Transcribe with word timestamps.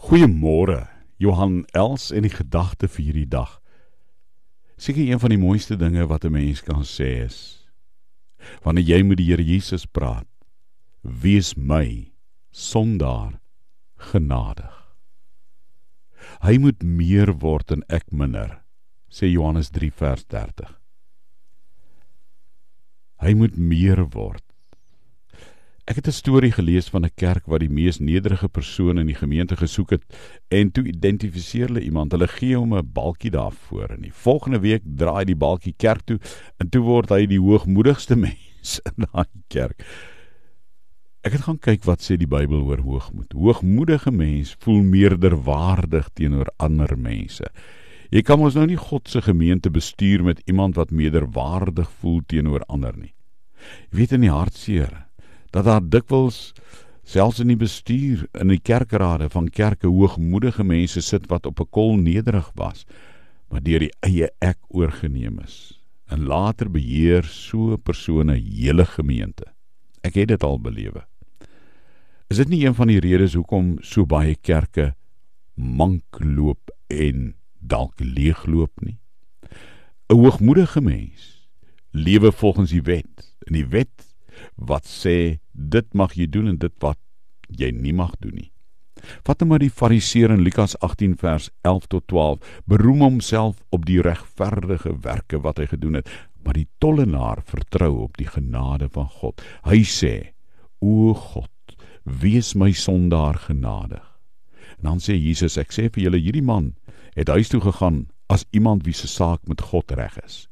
Goeiemôre. 0.00 0.88
Johan 1.20 1.66
Els 1.76 2.08
en 2.10 2.24
die 2.24 2.32
gedagte 2.32 2.88
vir 2.88 3.04
hierdie 3.04 3.28
dag. 3.28 3.58
Seker 4.80 5.04
een 5.04 5.20
van 5.20 5.34
die 5.34 5.40
mooiste 5.40 5.76
dinge 5.76 6.06
wat 6.08 6.24
'n 6.24 6.32
mens 6.32 6.62
kan 6.64 6.84
sê 6.88 7.24
is 7.24 7.68
wanneer 8.64 8.84
jy 8.84 9.02
met 9.02 9.18
die 9.18 9.26
Here 9.28 9.44
Jesus 9.44 9.84
praat, 9.84 10.26
wees 11.02 11.54
my 11.56 12.12
sondaar 12.50 13.40
genadig. 13.96 14.96
Hy 16.40 16.56
moet 16.58 16.82
meer 16.82 17.32
word 17.32 17.70
en 17.70 17.84
ek 17.88 18.10
minder, 18.10 18.62
sê 19.10 19.28
Johannes 19.28 19.70
3 19.70 19.90
vers 19.90 20.24
30. 20.24 20.80
Hy 23.20 23.34
moet 23.34 23.56
meer 23.56 24.08
word 24.08 24.49
Ek 25.90 25.96
het 25.96 26.06
'n 26.06 26.12
storie 26.12 26.52
gelees 26.52 26.88
van 26.88 27.02
'n 27.04 27.10
kerk 27.14 27.46
wat 27.46 27.60
die 27.60 27.68
mees 27.68 27.98
nederige 27.98 28.48
persoon 28.48 28.98
in 28.98 29.06
die 29.06 29.14
gemeente 29.14 29.56
gesoek 29.56 29.90
het 29.90 30.04
en 30.48 30.70
toe 30.70 30.84
identifiseer 30.84 31.66
hulle 31.66 31.82
iemand. 31.82 32.12
Hulle 32.12 32.28
gee 32.28 32.56
hom 32.56 32.74
'n 32.74 32.92
balkie 32.92 33.30
daarvoor 33.30 33.88
en 33.90 34.00
die 34.00 34.12
volgende 34.12 34.60
week 34.60 34.82
draai 34.84 35.24
die 35.24 35.34
balkie 35.36 35.74
kerk 35.76 36.02
toe 36.04 36.20
en 36.58 36.68
toe 36.68 36.82
word 36.82 37.08
hy 37.08 37.26
die 37.26 37.40
hoogmoedigste 37.40 38.16
mens 38.26 38.80
in 38.84 39.04
daai 39.12 39.26
kerk. 39.48 39.82
Ek 41.22 41.32
het 41.32 41.40
gaan 41.40 41.58
kyk 41.58 41.84
wat 41.84 42.00
sê 42.00 42.16
die 42.16 42.30
Bybel 42.36 42.62
oor 42.62 42.78
hoogmoed. 42.78 43.32
Hoogmoedige 43.32 44.12
mens 44.12 44.56
voel 44.58 44.82
meerderwaardig 44.82 46.08
teenoor 46.14 46.46
ander 46.56 46.98
mense. 46.98 47.50
Jy 48.10 48.22
kan 48.22 48.38
mos 48.38 48.54
nou 48.54 48.66
nie 48.66 48.76
God 48.76 49.08
se 49.08 49.20
gemeente 49.22 49.70
bestuur 49.70 50.22
met 50.22 50.42
iemand 50.46 50.76
wat 50.76 50.90
meerderwaardig 50.90 51.90
voel 51.90 52.20
teenoor 52.26 52.62
ander 52.68 52.96
nie. 52.96 53.14
Jy 53.90 53.98
weet 53.98 54.12
in 54.12 54.20
die 54.20 54.30
hartseer 54.30 55.09
dat 55.50 55.64
daar 55.64 55.82
dikwels 55.82 56.52
selfs 57.02 57.40
in 57.40 57.48
die 57.48 57.58
bestuur 57.58 58.26
in 58.38 58.48
die 58.48 58.60
kerkrade 58.60 59.28
van 59.30 59.48
kerke 59.48 59.86
hoogmoedige 59.86 60.64
mense 60.64 61.00
sit 61.00 61.26
wat 61.26 61.46
op 61.46 61.60
'n 61.60 61.70
kol 61.70 61.96
nederig 61.96 62.50
was 62.54 62.86
maar 63.50 63.62
deur 63.62 63.78
die 63.78 63.94
eie 64.06 64.30
ek 64.38 64.58
oorgeneem 64.68 65.38
is 65.42 65.80
en 66.10 66.26
later 66.26 66.70
beheer 66.70 67.24
so 67.24 67.72
'n 67.72 67.82
persoon 67.82 68.30
'n 68.30 68.42
hele 68.42 68.84
gemeente. 68.84 69.46
Ek 70.02 70.14
het 70.14 70.28
dit 70.28 70.42
al 70.42 70.60
belewe. 70.60 71.06
Is 72.28 72.36
dit 72.36 72.48
nie 72.48 72.66
een 72.66 72.74
van 72.74 72.86
die 72.86 73.00
redes 73.00 73.34
hoekom 73.34 73.78
so 73.80 74.06
baie 74.06 74.34
kerke 74.34 74.94
mank 75.54 76.18
loop 76.18 76.70
en 76.86 77.34
dalk 77.58 78.00
leegloop 78.00 78.80
nie? 78.80 78.98
'n 80.08 80.16
hoogmoedige 80.16 80.80
mens 80.80 81.48
lewe 81.90 82.32
volgens 82.32 82.70
die 82.70 82.82
wet 82.82 83.36
en 83.46 83.52
die 83.52 83.66
wet 83.66 84.09
wat 84.54 84.88
sê 84.88 85.40
dit 85.52 85.94
mag 85.94 86.14
jy 86.18 86.26
doen 86.30 86.48
en 86.54 86.58
dit 86.58 86.74
wat 86.84 86.98
jy 87.48 87.70
nie 87.74 87.94
mag 87.96 88.14
doen 88.20 88.34
nie. 88.34 88.50
Vat 89.24 89.40
maar 89.48 89.62
die 89.62 89.72
Fariseer 89.72 90.32
in 90.34 90.42
Lukas 90.44 90.76
18 90.84 91.16
vers 91.20 91.48
11 91.64 91.86
tot 91.88 92.06
12, 92.12 92.58
beroem 92.68 93.00
homself 93.06 93.62
op 93.70 93.86
die 93.88 94.00
regverdige 94.04 94.92
werke 95.06 95.40
wat 95.40 95.58
hy 95.58 95.70
gedoen 95.70 96.00
het, 96.00 96.10
maar 96.44 96.56
die 96.56 96.68
tollenaar 96.78 97.40
vertrou 97.48 97.94
op 98.04 98.20
die 98.20 98.28
genade 98.28 98.90
van 98.92 99.08
God. 99.20 99.40
Hy 99.64 99.80
sê: 99.84 100.32
"O 100.80 101.14
God, 101.14 101.76
wees 102.04 102.54
my 102.54 102.72
sondaar 102.72 103.40
genadig." 103.48 104.04
En 104.78 104.92
dan 104.92 104.98
sê 104.98 105.16
Jesus: 105.16 105.56
"Ek 105.56 105.72
sê 105.72 105.88
vir 105.88 106.04
julle, 106.04 106.20
hierdie 106.20 106.44
man 106.44 106.74
het 107.14 107.28
huis 107.28 107.48
toe 107.48 107.60
gegaan 107.60 108.06
as 108.30 108.44
iemand 108.50 108.84
wie 108.86 108.94
se 108.94 109.08
saak 109.10 109.42
met 109.50 109.60
God 109.60 109.90
reg 109.98 110.14
is. 110.24 110.46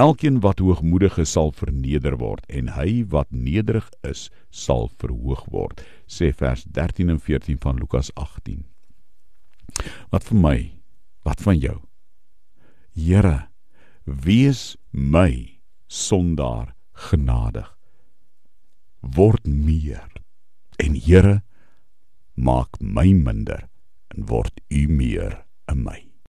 Elkeen 0.00 0.40
wat 0.40 0.62
hoogmoedig 0.64 1.18
is 1.20 1.32
sal 1.36 1.50
verneder 1.52 2.16
word 2.16 2.46
en 2.48 2.72
hy 2.72 3.02
wat 3.12 3.28
nederig 3.28 3.88
is 4.06 4.28
sal 4.48 4.88
verhoog 5.02 5.44
word 5.52 5.82
sê 6.08 6.30
vers 6.32 6.64
13 6.78 7.12
en 7.12 7.20
14 7.20 7.60
van 7.60 7.76
Lukas 7.82 8.08
18 8.16 8.62
Wat 10.10 10.26
vir 10.26 10.40
my? 10.40 10.58
Wat 11.26 11.42
van 11.44 11.58
jou? 11.60 11.76
Here 12.96 13.50
wees 14.04 14.76
my 14.90 15.60
sondaar 15.86 16.74
genadig. 17.08 17.68
Word 19.00 19.46
meer 19.46 20.08
en 20.80 20.96
Here 20.96 21.40
maak 22.34 22.80
my 22.80 23.10
minder 23.12 23.68
en 24.14 24.26
word 24.26 24.62
u 24.68 24.86
meer 24.88 25.42
in 25.68 25.84
my 25.84 26.09